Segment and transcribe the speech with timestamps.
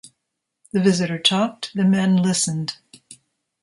[0.73, 2.77] The visitor talked, the men listened.